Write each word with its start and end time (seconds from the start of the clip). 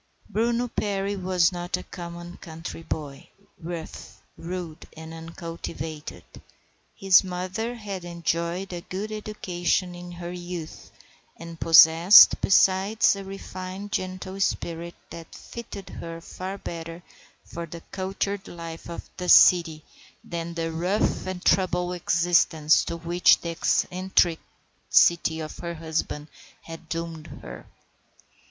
Bruno 0.31 0.67
Perry 0.67 1.15
was 1.15 1.51
not 1.51 1.77
a 1.77 1.83
common 1.83 2.37
country 2.37 2.81
boy, 2.81 3.27
rough, 3.59 4.19
rude, 4.35 4.87
and 4.97 5.13
uncultivated. 5.13 6.23
His 6.95 7.23
mother 7.23 7.75
had 7.75 8.03
enjoyed 8.03 8.73
a 8.73 8.81
good 8.81 9.11
education 9.11 9.93
in 9.93 10.13
her 10.13 10.31
youth, 10.31 10.89
and 11.37 11.59
possessed 11.59 12.41
besides 12.41 13.15
a 13.15 13.23
refined, 13.23 13.91
gentle 13.91 14.39
spirit 14.41 14.95
that 15.11 15.35
fitted 15.35 15.91
her 15.91 16.19
far 16.19 16.57
better 16.57 17.03
for 17.45 17.67
the 17.67 17.81
cultured 17.91 18.47
life 18.47 18.89
of 18.89 19.07
the 19.17 19.29
city 19.29 19.83
than 20.23 20.55
the 20.55 20.71
rough 20.71 21.27
and 21.27 21.45
tumble 21.45 21.93
existence 21.93 22.83
to 22.85 22.97
which 22.97 23.41
the 23.41 23.49
eccentricity 23.49 25.39
of 25.39 25.57
her 25.59 25.75
husband 25.75 26.27
had 26.63 26.89
doomed 26.89 27.27
her. 27.43 27.67